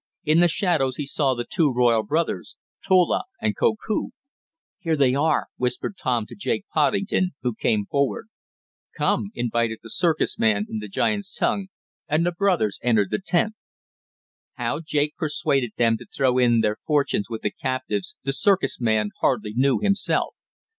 [0.25, 4.07] In the shadows he saw the two royal brothers, Tola and Koku.
[4.79, 8.27] "Here they are!" whispered Tom to Jake Poddington, who came forward.
[8.97, 11.67] "Come!" invited the circus man in the giants' tongue,
[12.07, 13.51] and the brothers entered the hut.
[14.55, 19.11] How Jake persuaded them to throw in their fortunes with the captives the circus man
[19.19, 20.33] hardly knew himself.